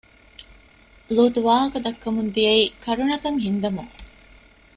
[1.15, 3.91] ލޫޠު ވާހަކަދައްކަމުން ދިޔައީ ކަރުނަތައް ހިންދަމުން